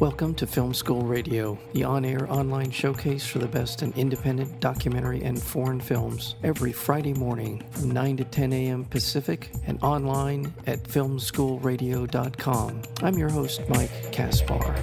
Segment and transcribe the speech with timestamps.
[0.00, 4.60] Welcome to Film School Radio, the on air online showcase for the best in independent
[4.60, 8.84] documentary and foreign films, every Friday morning from 9 to 10 a.m.
[8.84, 12.82] Pacific and online at filmschoolradio.com.
[13.02, 14.76] I'm your host, Mike Kaspar.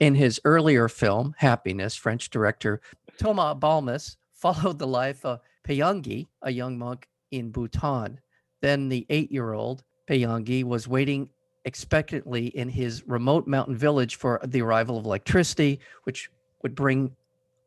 [0.00, 2.80] In his earlier film, Happiness, French director
[3.18, 8.20] Thomas Balmès followed the life of Peyangki, a young monk in Bhutan.
[8.60, 11.28] Then the eight year old Peyangki was waiting
[11.64, 16.30] expectantly in his remote mountain village for the arrival of electricity, which
[16.62, 17.14] would bring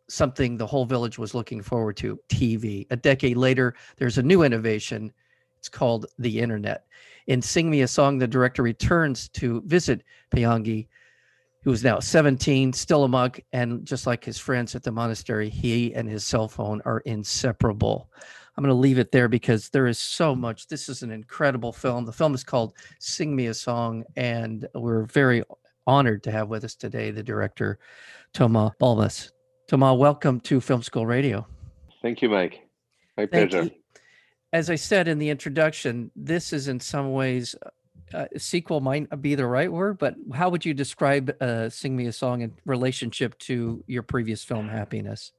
[0.07, 2.87] something the whole village was looking forward to TV.
[2.89, 5.11] A decade later, there's a new innovation.
[5.57, 6.85] It's called the internet.
[7.27, 10.87] In Sing Me a Song, the director returns to visit Peyangki,
[11.61, 15.49] who is now 17, still a monk, and just like his friends at the monastery,
[15.49, 18.09] he and his cell phone are inseparable.
[18.59, 20.67] I'm going to leave it there because there is so much.
[20.67, 22.03] This is an incredible film.
[22.03, 25.43] The film is called Sing Me a Song, and we're very
[25.87, 27.79] honored to have with us today the director,
[28.33, 29.31] Toma Balmès.
[29.69, 31.47] Toma, welcome to Film School Radio.
[32.01, 32.67] Thank you, Mike.
[33.15, 33.63] My Thank pleasure.
[33.67, 33.71] You.
[34.51, 37.55] As I said in the introduction, this is in some ways
[38.13, 42.07] uh, sequel might be the right word, but how would you describe uh, "Sing Me
[42.07, 45.31] a Song" in relationship to your previous film, Happiness?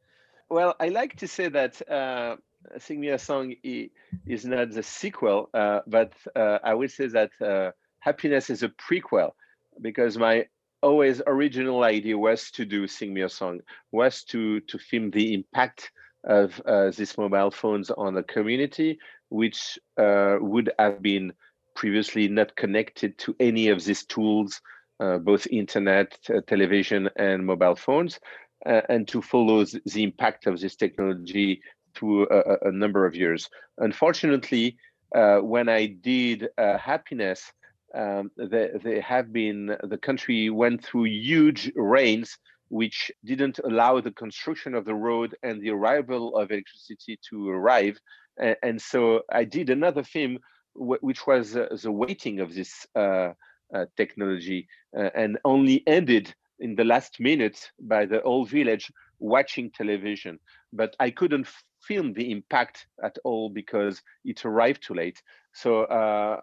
[0.49, 2.37] Well, I like to say that uh,
[2.79, 7.31] Sing Me a Song is not the sequel, uh, but uh, I would say that
[7.41, 9.33] uh, Happiness is a prequel
[9.81, 10.47] because my
[10.83, 13.61] always original idea was to do Sing Me a Song,
[13.93, 15.91] was to, to film the impact
[16.25, 21.33] of uh, these mobile phones on the community, which uh, would have been
[21.75, 24.61] previously not connected to any of these tools,
[25.01, 28.19] uh, both internet, television, and mobile phones.
[28.67, 31.63] Uh, and to follow the impact of this technology
[31.95, 33.49] through a, a number of years.
[33.79, 34.77] Unfortunately,
[35.15, 37.53] uh, when I did uh, Happiness,
[37.95, 42.39] um, they, they have been, the country went through huge rains,
[42.69, 47.99] which didn't allow the construction of the road and the arrival of electricity to arrive.
[48.39, 50.39] And, and so I did another film,
[50.75, 53.33] which was uh, the waiting of this uh,
[53.75, 59.71] uh, technology uh, and only ended in the last minute by the whole village watching
[59.71, 60.39] television.
[60.73, 61.49] But I couldn't
[61.87, 65.23] film the impact at all because it arrived too late.
[65.53, 66.39] So uh,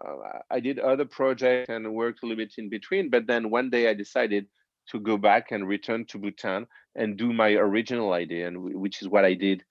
[0.50, 3.10] I did other projects and worked a little bit in between.
[3.10, 4.46] But then one day I decided
[4.90, 9.08] to go back and return to Bhutan and do my original idea, and which is
[9.08, 9.64] what I did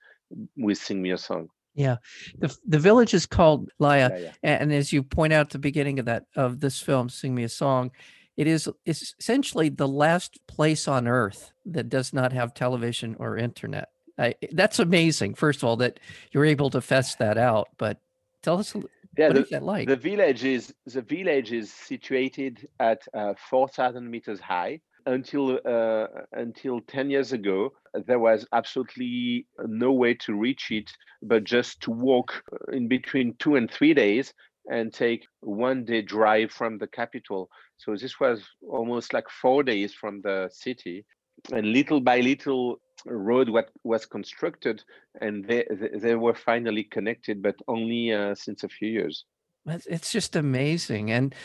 [0.55, 1.50] with Sing Me a Song.
[1.75, 1.97] Yeah,
[2.39, 4.57] the the village is called Laya, yeah, yeah.
[4.59, 7.44] and as you point out at the beginning of that of this film, Sing Me
[7.44, 7.91] a Song,
[8.35, 13.89] it is essentially the last place on earth that does not have television or internet.
[14.17, 15.35] I, that's amazing.
[15.35, 16.00] First of all, that
[16.31, 17.69] you're able to fess that out.
[17.78, 18.00] But
[18.41, 18.75] tell us,
[19.17, 19.88] yeah, what the, is that like?
[19.88, 24.81] The village is the village is situated at uh, four thousand meters high.
[25.05, 27.72] Until uh, until ten years ago,
[28.07, 30.91] there was absolutely no way to reach it,
[31.22, 34.34] but just to walk in between two and three days
[34.69, 37.49] and take one day drive from the capital.
[37.78, 41.05] So this was almost like four days from the city.
[41.53, 44.84] And little by little, road what was constructed
[45.22, 45.66] and they
[45.96, 49.25] they were finally connected but only uh, since a few years.
[49.66, 51.35] It's just amazing and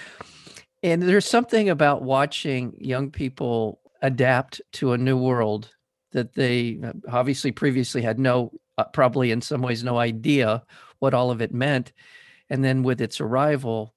[0.83, 5.71] and there's something about watching young people adapt to a new world
[6.13, 10.63] that they uh, obviously previously had no uh, probably in some ways no idea
[10.99, 11.93] what all of it meant
[12.51, 13.95] and then with its arrival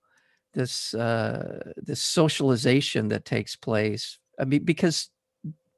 [0.53, 5.09] this uh this socialization that takes place i mean because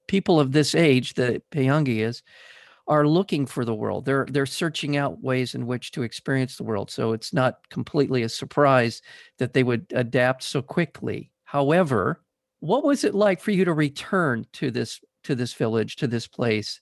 [0.07, 2.23] people of this age that Peyangki is
[2.88, 4.06] are looking for the world.
[4.06, 6.90] They're they're searching out ways in which to experience the world.
[6.90, 9.01] So it's not completely a surprise
[9.40, 11.31] that they would adapt so quickly.
[11.44, 12.22] However,
[12.59, 16.28] what was it like for you to return to this to this village, to this
[16.28, 16.81] place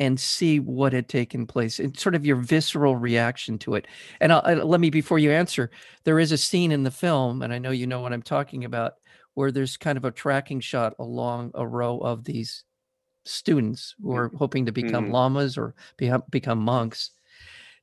[0.00, 3.86] and see what had taken place and sort of your visceral reaction to it.
[4.20, 5.70] And I'll, I'll, let me, before you answer,
[6.04, 8.64] there is a scene in the film, and I know you know what I'm talking
[8.64, 8.94] about,
[9.34, 12.64] where there's kind of a tracking shot along a row of these
[13.24, 15.14] students who are hoping to become mm-hmm.
[15.14, 17.10] lamas or be, become monks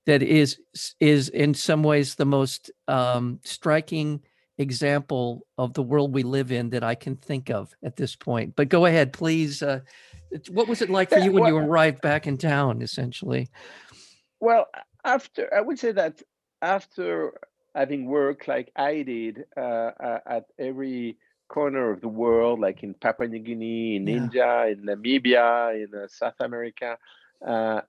[0.05, 0.59] that is
[0.99, 4.21] is in some ways the most um, striking
[4.57, 8.55] example of the world we live in that I can think of at this point.
[8.55, 9.61] But go ahead, please.
[9.61, 9.81] Uh,
[10.49, 13.49] what was it like for you when you arrived back in town, essentially?
[14.39, 14.67] Well,
[15.03, 16.21] after I would say that
[16.61, 17.33] after
[17.73, 22.93] having worked like I did uh, uh, at every corner of the world, like in
[22.93, 24.15] Papua New Guinea, in yeah.
[24.15, 26.97] India, in Namibia, in uh, South America,
[27.45, 27.81] uh,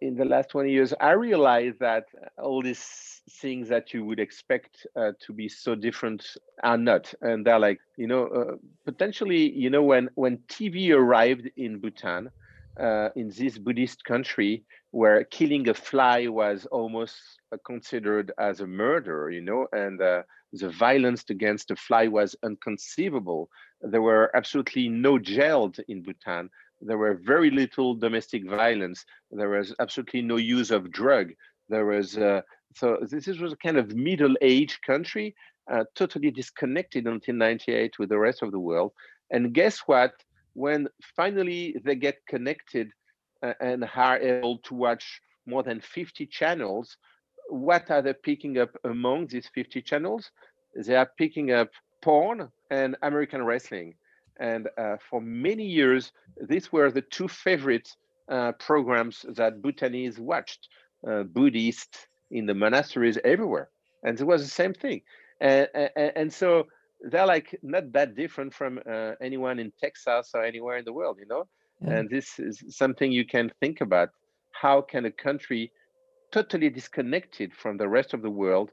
[0.00, 2.06] in the last 20 years, I realized that
[2.38, 7.12] all these things that you would expect uh, to be so different are not.
[7.20, 12.30] And they're like, you know, uh, potentially, you know, when, when TV arrived in Bhutan,
[12.78, 17.14] uh, in this Buddhist country, where killing a fly was almost
[17.52, 20.22] uh, considered as a murder, you know, and uh,
[20.52, 23.48] the violence against a fly was inconceivable.
[23.80, 26.50] There were absolutely no jails in Bhutan
[26.80, 29.04] there were very little domestic violence.
[29.30, 31.32] There was absolutely no use of drug.
[31.68, 32.42] There was uh,
[32.74, 35.34] so this was a kind of middle-aged country,
[35.70, 38.92] uh, totally disconnected until '98 with the rest of the world.
[39.30, 40.12] And guess what?
[40.54, 42.90] When finally they get connected
[43.42, 46.96] and are able to watch more than 50 channels,
[47.48, 50.30] what are they picking up among these 50 channels?
[50.74, 51.70] They are picking up
[52.02, 53.94] porn and American wrestling.
[54.38, 56.12] And uh, for many years,
[56.48, 57.88] these were the two favorite
[58.28, 60.68] uh, programs that Bhutanese watched,
[61.06, 63.68] uh, Buddhists in the monasteries everywhere.
[64.04, 65.02] And it was the same thing.
[65.40, 66.68] And, and, and so
[67.00, 71.18] they're like not that different from uh, anyone in Texas or anywhere in the world,
[71.18, 71.48] you know?
[71.82, 71.92] Yeah.
[71.94, 74.10] And this is something you can think about.
[74.52, 75.72] How can a country
[76.32, 78.70] totally disconnected from the rest of the world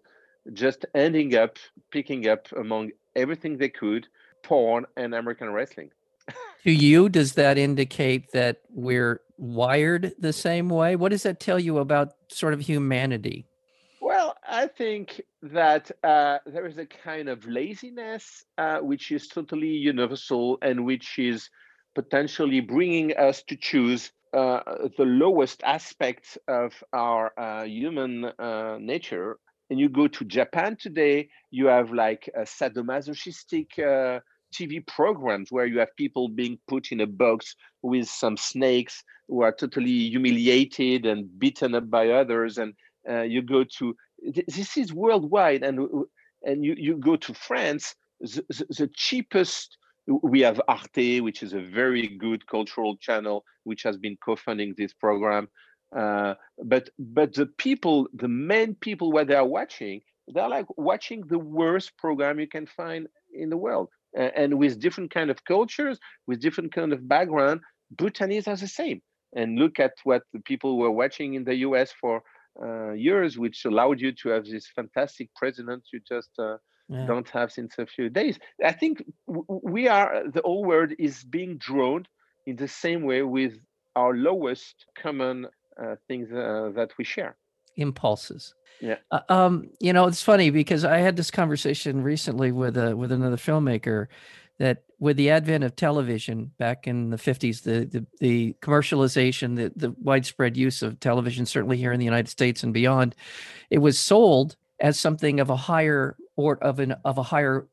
[0.54, 1.58] just ending up
[1.92, 4.08] picking up among everything they could
[4.44, 5.92] porn and American wrestling.
[6.64, 10.96] to you, does that indicate that we're wired the same way?
[10.96, 13.46] What does that tell you about sort of humanity?
[14.02, 19.68] Well, I think that uh, there is a kind of laziness uh, which is totally
[19.68, 21.50] universal and which is
[21.98, 24.62] potentially bringing us to choose uh,
[24.98, 29.40] the lowest aspects of our uh, human uh, nature.
[29.70, 34.20] And you go to Japan today, you have like sadomasochistic uh,
[34.54, 39.42] TV programs where you have people being put in a box with some snakes who
[39.42, 42.74] are totally humiliated and beaten up by others, and
[43.10, 43.96] uh, you go to
[44.48, 45.80] this is worldwide, and
[46.44, 48.44] and you you go to France, the,
[48.78, 49.78] the cheapest.
[50.08, 54.94] We have Arte, which is a very good cultural channel, which has been co-funding this
[54.94, 55.50] program.
[55.96, 61.22] Uh, but but the people, the main people, what they are watching, they're like watching
[61.28, 66.00] the worst program you can find in the world and with different kind of cultures,
[66.26, 67.62] with different kind of background,
[67.92, 69.02] Bhutanese are the same.
[69.36, 72.22] And look at what the people were watching in the US for
[72.62, 76.58] uh, years, which allowed you to have this fantastic president you just uh,
[76.90, 77.06] yeah.
[77.06, 78.40] don't have since a few days.
[78.64, 82.08] I think we are, the whole world is being drawn
[82.46, 83.60] in the same way with
[83.96, 85.48] our lowest common
[85.82, 87.36] uh, things uh, that we share.
[87.76, 88.54] Impulses.
[88.80, 88.98] Yeah.
[89.12, 93.12] Uh, um, you know, it's funny because I had this conversation recently with a with
[93.12, 94.08] another filmmaker
[94.60, 99.72] that with the advent of television back in the 50s, the the, the commercialization, the,
[99.76, 103.16] the widespread use of television, certainly here in the United States and beyond,
[103.70, 107.68] it was sold as something of a higher or of an of a higher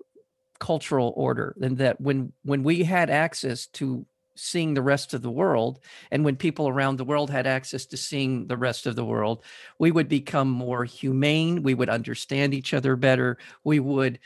[0.58, 4.04] cultural order than that when when we had access to
[4.36, 5.80] seeing the rest of the world.
[6.10, 9.44] And when people around the world had access to seeing the rest of the world,
[9.78, 11.62] we would become more humane.
[11.62, 13.38] We would understand each other better.
[13.62, 14.18] We would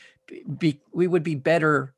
[0.58, 1.94] be we would be better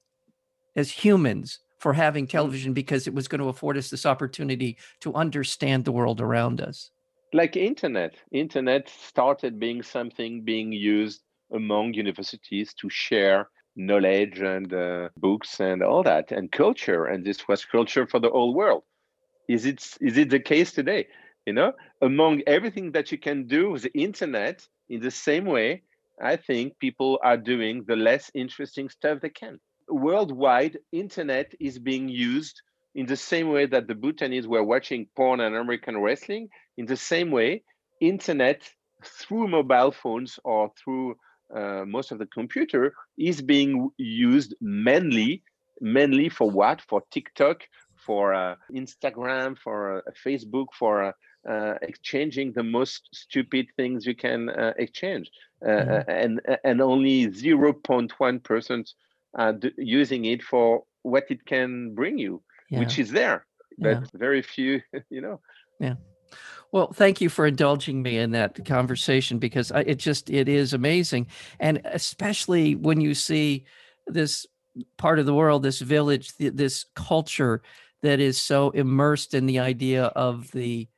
[0.76, 2.30] as humans for having mm.
[2.30, 6.60] television because it was going to afford us this opportunity to understand the world around
[6.60, 6.90] us.
[7.32, 15.08] Like internet, internet started being something being used among universities to share knowledge and uh,
[15.16, 18.82] books and all that and culture and this was culture for the whole world.
[19.48, 21.08] Is it is it the case today?
[21.46, 25.82] You know among everything that you can do with the internet in the same way
[26.22, 29.58] i think people are doing the less interesting stuff they can.
[29.88, 32.60] Worldwide internet is being used
[32.94, 36.48] in the same way that the bhutanese were watching porn and american wrestling.
[36.76, 37.62] In the same way
[38.00, 38.68] internet
[39.04, 41.16] through mobile phones or through
[41.54, 45.42] uh, most of the computer is being used mainly
[45.80, 47.62] mainly for what for tiktok
[47.96, 51.12] for uh, instagram for uh, facebook for uh,
[51.48, 55.30] uh, exchanging the most stupid things you can uh, exchange
[55.64, 56.10] mm-hmm.
[56.10, 58.92] and and only 0.1 percent
[59.34, 62.78] are using it for what it can bring you yeah.
[62.78, 63.46] which is there
[63.78, 64.06] but yeah.
[64.14, 65.40] very few you know
[65.78, 65.94] yeah
[66.72, 71.26] well, thank you for indulging me in that conversation because it just it is amazing,
[71.58, 73.64] and especially when you see
[74.06, 74.46] this
[74.96, 77.62] part of the world, this village, this culture
[78.02, 80.88] that is so immersed in the idea of the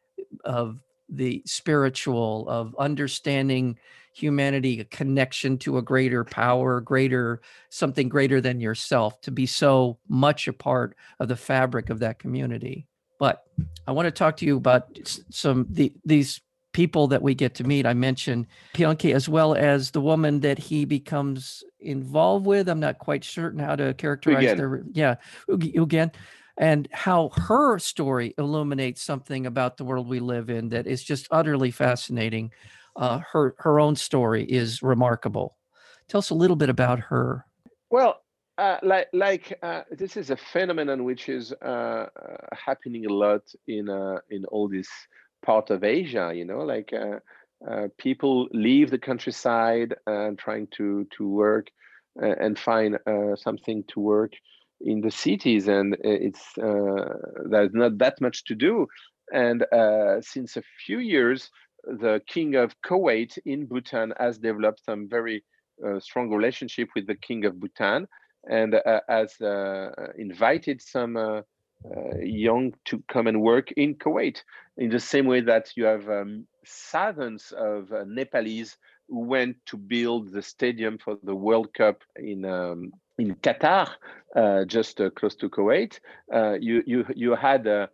[0.44, 3.78] of the spiritual, of understanding
[4.14, 9.98] humanity, a connection to a greater power, greater something greater than yourself, to be so
[10.08, 12.86] much a part of the fabric of that community.
[13.22, 13.44] But
[13.86, 14.98] I want to talk to you about
[15.30, 16.40] some the these
[16.72, 17.86] people that we get to meet.
[17.86, 22.68] I mentioned Peyangki as well as the woman that he becomes involved with.
[22.68, 24.56] I'm not quite certain how to characterize Again.
[24.56, 25.14] their yeah,
[25.48, 26.10] again,
[26.58, 31.28] and how her story illuminates something about the world we live in that is just
[31.30, 32.50] utterly fascinating.
[32.96, 35.56] Uh, her her own story is remarkable.
[36.08, 37.46] Tell us a little bit about her.
[37.88, 38.20] Well,
[38.58, 42.06] uh, like like uh, this is a phenomenon which is uh, uh
[42.52, 44.88] happening a lot in uh, in all this
[45.44, 46.32] part of Asia.
[46.34, 46.92] You know, like
[47.96, 51.68] people leave the countryside and trying to to work
[52.16, 52.98] and find
[53.36, 54.32] something to work
[54.82, 58.86] in the cities, and it's there's not that much to do.
[59.32, 59.64] And
[60.20, 61.48] since a few years,
[61.84, 65.42] the king of Kuwait in Bhutan has developed some very
[66.00, 68.06] strong relationship with the king of Bhutan
[68.48, 71.42] and uh, has uh, invited some uh,
[72.20, 74.42] young to come and work in Kuwait
[74.76, 78.76] in the same way that you have um, thousands of Nepalese
[79.08, 83.90] who went to build the stadium for the World Cup in um, in Qatar,
[84.34, 85.98] uh, just uh, close to Kuwait.
[86.32, 87.88] Uh, you you you had a,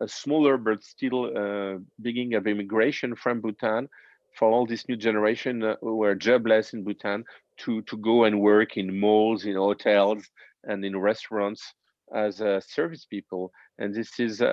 [0.00, 3.88] a smaller but still beginning of immigration from Bhutan
[4.36, 7.24] for all this new generation uh, who are jobless in Bhutan
[7.58, 10.24] to to go and work in malls, in hotels,
[10.64, 11.74] and in restaurants
[12.14, 13.52] as uh, service people.
[13.78, 14.52] And this is uh,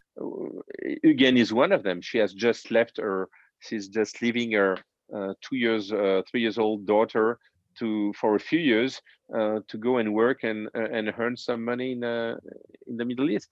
[1.03, 2.01] again is one of them.
[2.01, 3.29] She has just left her.
[3.60, 4.77] She's just leaving her
[5.13, 7.39] uh, two years, uh, three years old daughter
[7.79, 9.01] to for a few years
[9.34, 13.50] uh, to go and work and and earn some money in in the Middle East.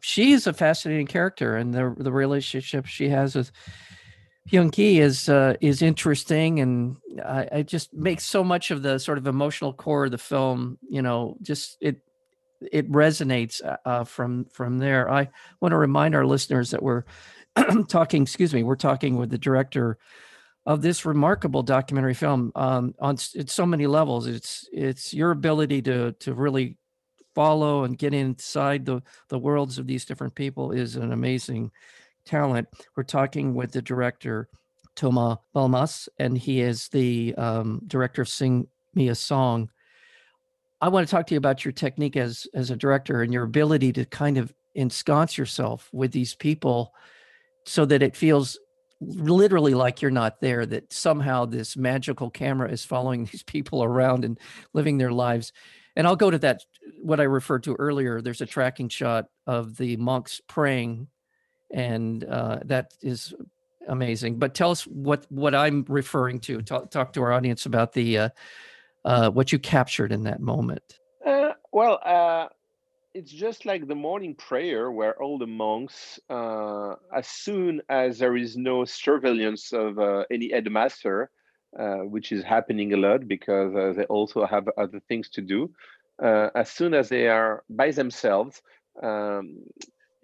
[0.00, 3.50] She is a fascinating character, and the the relationship she has with
[4.48, 9.18] Peyangki is uh, is interesting, and I, I just makes so much of the sort
[9.18, 10.78] of emotional core of the film.
[10.88, 12.00] You know, just it
[12.60, 15.10] it resonates uh, uh from from there.
[15.10, 15.28] I
[15.60, 17.04] want to remind our listeners that we're
[17.88, 18.22] talking.
[18.22, 19.98] Excuse me, we're talking with the director
[20.64, 24.26] of this remarkable documentary film um, on so many levels.
[24.26, 26.78] It's it's your ability to to really
[27.34, 31.70] follow and get inside the the worlds of these different people is an amazing
[32.28, 32.68] talent.
[32.96, 34.48] We're talking with the director,
[34.94, 39.70] Thomas Balmès, and he is the um, director of Sing Me a Song.
[40.80, 43.44] I want to talk to you about your technique as as a director and your
[43.44, 46.92] ability to kind of ensconce yourself with these people
[47.66, 48.58] so that it feels
[49.00, 54.24] literally like you're not there that somehow this magical camera is following these people around
[54.24, 54.38] and
[54.72, 55.52] living their lives
[55.96, 56.62] and i'll go to that
[57.02, 61.06] what i referred to earlier there's a tracking shot of the monks praying
[61.70, 63.34] and uh, that is
[63.88, 64.38] amazing.
[64.38, 66.62] But tell us what what I'm referring to.
[66.62, 68.28] Talk, talk to our audience about the uh,
[69.04, 70.98] uh, what you captured in that moment.
[71.26, 72.48] Uh, well, uh,
[73.14, 78.36] it's just like the morning prayer, where all the monks, uh, as soon as there
[78.36, 79.98] is no surveillance of
[80.30, 81.30] any headmaster,
[82.04, 85.70] which is happening a lot because they also have other things to do.
[86.22, 88.62] as soon as they are by themselves,
[89.02, 89.58] um,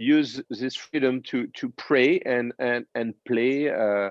[0.04, 4.11] use this freedom to to pray and and and play uh,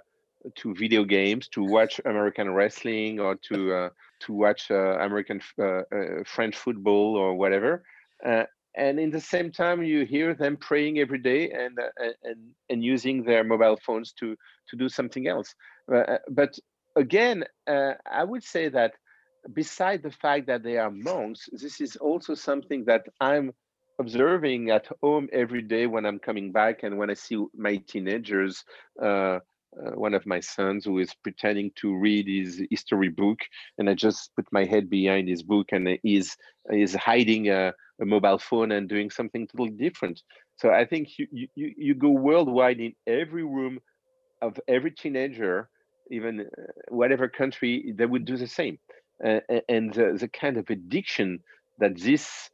[0.56, 3.90] to video games, to watch American wrestling, or to uh,
[4.22, 5.84] to watch uh, American uh, uh,
[6.26, 7.84] French football or whatever.
[8.26, 8.44] Uh,
[8.76, 11.78] and in the same time, you hear them praying every day and
[12.24, 14.36] and and using their mobile phones to
[14.70, 15.54] to do something else.
[16.30, 16.58] but
[16.96, 18.94] again, I would say that
[19.52, 23.52] beside the fact that they are monks, this is also something that I'm
[24.00, 28.64] observing at home every day when I'm coming back and when I see my teenagers,
[29.02, 29.40] uh,
[29.76, 33.40] uh, one of my sons who is pretending to read his history book,
[33.78, 36.38] and I just put my head behind his book and he's
[36.72, 40.22] is hiding a, a, mobile phone and doing something totally different.
[40.58, 43.80] So I think you, you you go worldwide in every room
[44.42, 45.70] of every teenager,
[46.12, 48.78] even uh, whatever country, they would do the same.
[49.26, 51.40] Uh, and the, the kind of addiction
[51.80, 52.50] that this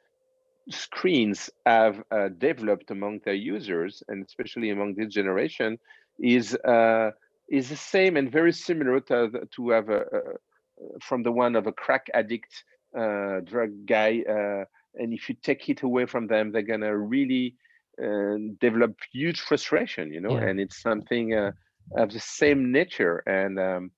[0.70, 5.78] screens have uh, developed among their users, and especially among this generation,
[6.20, 7.12] is uh,
[7.50, 11.68] is the same and very similar to, to have a, a, from the one of
[11.68, 12.64] a crack addict
[12.98, 14.24] uh, drug guy.
[14.30, 17.56] Uh, and if you take it away from them, they're gonna really
[18.02, 20.38] uh, develop huge frustration, you know.
[20.38, 20.48] Yeah.
[20.48, 21.52] And it's something uh,
[21.96, 23.24] of the same nature.
[23.26, 23.92] And um,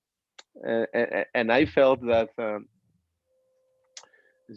[0.62, 2.30] and, and I felt that.
[2.38, 2.66] Um,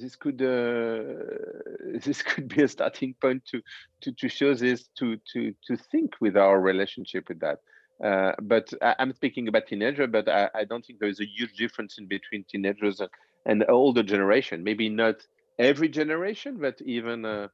[0.02, 3.62] this could uh, this could be a starting point to
[4.02, 7.60] to to show this to to to think with our relationship with that.
[8.04, 11.26] Uh, but I, am speaking about teenager, but I, I, don't think there is a
[11.26, 13.10] huge difference in between teenagers and,
[13.46, 14.66] and older generation.
[14.66, 15.26] Maybe not
[15.60, 17.48] every generation, but even uh,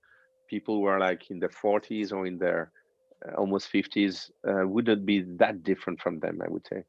[0.49, 2.71] people who are like in their 40s or in their
[3.37, 6.83] almost 50s uh, wouldn't be that different from them, I would say.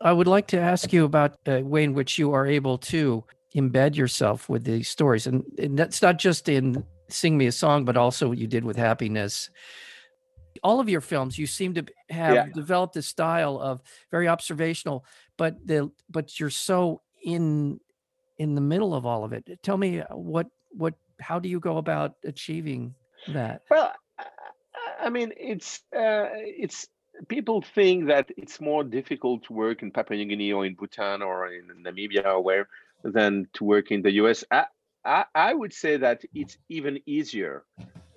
[0.00, 3.24] I would like to ask you about the way in which you are able to
[3.54, 5.26] embed yourself with these stories.
[5.26, 8.64] And, and that's not just in Sing Me a Song, but also what you did
[8.64, 9.50] with Happiness.
[10.62, 12.46] All of your films, you seem to have yeah.
[12.54, 13.80] developed a style of
[14.10, 15.04] very observational,
[15.36, 17.80] but the but you're so in
[18.38, 19.48] in the middle of all of it.
[19.62, 22.94] Tell me uh, what what how do you go about achieving
[23.28, 23.62] that?
[23.70, 23.92] Well,
[25.00, 26.88] I mean, it's uh, it's
[27.28, 31.22] people think that it's more difficult to work in Papua New Guinea or in Bhutan
[31.22, 32.68] or in Namibia or where
[33.02, 34.44] than to work in the US.
[34.50, 34.66] I,
[35.04, 37.64] I, I would say that it's even easier.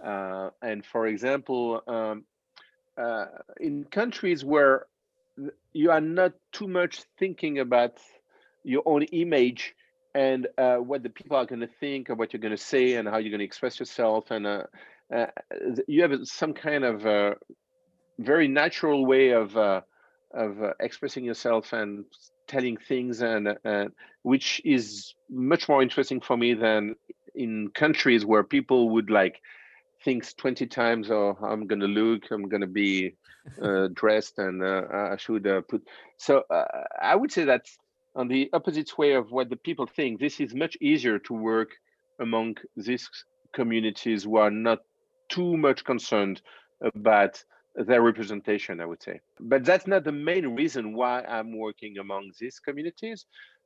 [0.04, 2.26] Uh, and for example, um,
[2.98, 3.26] uh,
[3.60, 4.88] in countries where
[5.72, 7.98] you are not too much thinking about
[8.64, 9.76] your own image
[10.14, 12.94] and uh, what the people are going to think or what you're going to say
[12.94, 14.64] and how you're going to express yourself and uh,
[15.14, 15.26] uh,
[15.88, 17.34] you have some kind of uh,
[18.20, 22.06] very natural way of of expressing yourself and
[22.54, 23.88] telling things and uh,
[24.22, 26.96] which is much more interesting for me than
[27.36, 29.42] in countries where people would like
[30.06, 33.16] things 20 times oh, i'm gonna look i'm gonna be
[33.62, 34.84] uh, dressed and uh,
[35.14, 35.82] i should uh, put
[36.18, 36.44] so
[37.02, 37.66] i would say that
[38.16, 40.20] on the opposite way of what the people think.
[40.20, 41.72] This is much easier to work
[42.20, 43.10] among these
[43.54, 44.80] communities who are not
[45.30, 46.42] too much concerned
[46.82, 47.44] about
[47.76, 49.20] their representation, I would say.
[49.40, 53.26] But that's not the main reason why I'm working among these communities.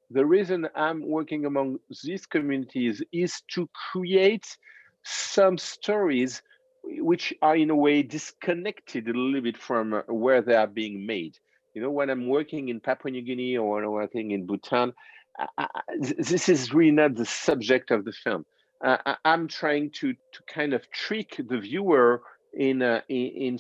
[0.10, 4.58] The reason I'm working among these communities is to create
[5.04, 6.42] some stories
[6.84, 11.38] which are in a way disconnected a little bit from where they are being made.
[11.74, 14.94] You know, when I'm working in Papua New Guinea or when I'm working in Bhutan,
[15.38, 15.68] I, I,
[16.00, 18.46] this is really not the subject of the film.
[18.82, 22.22] Uh, I, am trying to to kind of trick the viewer
[22.54, 23.60] in uh, in, in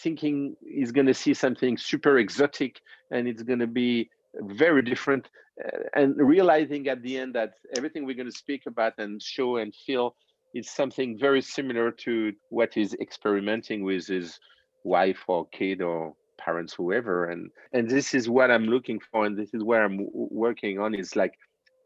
[0.00, 5.28] thinking he's going to see something super exotic and it's going to be very different
[5.64, 9.56] uh, and realizing at the end that everything we're going to speak about and show
[9.56, 10.14] and feel
[10.54, 14.38] is something very similar to what he's experimenting with his
[14.84, 17.26] wife or kid or parents whoever.
[17.26, 20.94] And and this is what i'm looking for and this is where i'm working on
[20.94, 21.34] is like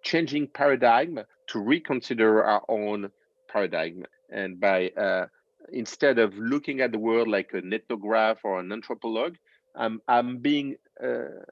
[0.02, 3.10] changing paradigm to reconsider our own
[3.48, 4.04] paradigm.
[4.30, 5.26] And by uh,
[5.72, 9.36] instead of looking at the world like an ethnograph or an anthropologue,
[9.74, 11.44] I'm I'm being uh,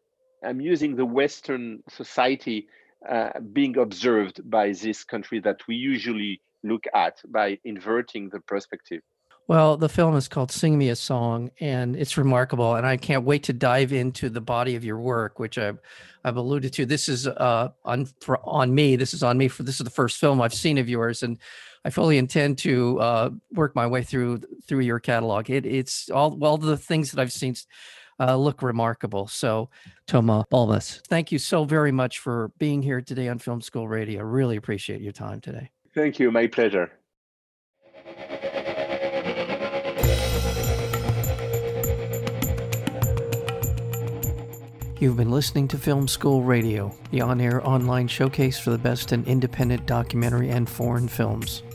[0.45, 2.69] I'm using the Western society
[3.09, 9.03] uh, being observed by this country that we usually look at by inverting the perspective.
[9.49, 12.77] Well, the film is called Sing Me a Song, and it's remarkable.
[12.77, 15.81] And I can't wait to dive into the body of your work, which I've,
[16.23, 16.87] I've alluded to.
[16.87, 18.95] This is uh, on for, on me.
[18.95, 21.37] This is on me for this is the first film I've seen of yours, and
[21.85, 25.49] I fully intend to uh, work my way through through your catalog.
[25.49, 27.55] It, it's all well the things that I've seen
[28.19, 29.27] uh, look remarkable.
[29.27, 29.71] So,
[30.07, 34.23] Thomas Balmès, thank you so very much for being here today on Film School Radio.
[34.23, 35.71] Really appreciate your time today.
[35.95, 36.31] Thank you.
[36.31, 36.93] My pleasure.
[45.01, 49.13] You've been listening to Film School Radio, the on air online showcase for the best
[49.13, 51.63] in independent documentary and foreign films.